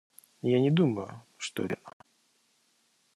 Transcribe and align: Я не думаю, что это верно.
Я 0.51 0.59
не 0.61 0.71
думаю, 0.71 1.21
что 1.37 1.61
это 1.63 1.75
верно. 1.75 1.95